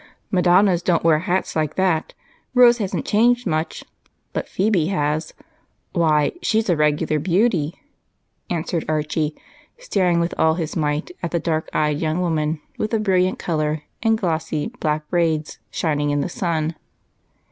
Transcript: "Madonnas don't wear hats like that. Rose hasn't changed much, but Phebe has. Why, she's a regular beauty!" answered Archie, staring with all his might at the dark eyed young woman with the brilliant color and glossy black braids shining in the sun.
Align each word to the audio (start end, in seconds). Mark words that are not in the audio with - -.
"Madonnas 0.31 0.81
don't 0.81 1.03
wear 1.03 1.19
hats 1.19 1.55
like 1.55 1.75
that. 1.75 2.15
Rose 2.55 2.79
hasn't 2.79 3.05
changed 3.05 3.45
much, 3.45 3.83
but 4.33 4.49
Phebe 4.49 4.87
has. 4.87 5.35
Why, 5.91 6.31
she's 6.41 6.71
a 6.71 6.75
regular 6.75 7.19
beauty!" 7.19 7.75
answered 8.49 8.83
Archie, 8.89 9.35
staring 9.77 10.19
with 10.19 10.33
all 10.39 10.55
his 10.55 10.75
might 10.75 11.11
at 11.21 11.29
the 11.29 11.39
dark 11.39 11.69
eyed 11.71 11.99
young 11.99 12.19
woman 12.19 12.59
with 12.79 12.89
the 12.89 12.99
brilliant 12.99 13.37
color 13.37 13.83
and 14.01 14.17
glossy 14.17 14.69
black 14.79 15.07
braids 15.11 15.59
shining 15.69 16.09
in 16.09 16.21
the 16.21 16.29
sun. 16.29 16.73